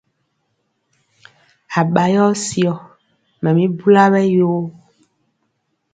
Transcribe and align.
Aɓa 1.79 2.03
yɔ 2.13 2.25
syɔ 2.45 2.73
mɛ 3.41 3.49
mi 3.57 3.65
bula 3.77 4.03
ɓɛ 4.13 4.21
yoo. 4.35 4.59